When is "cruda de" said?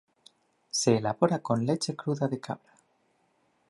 1.95-2.39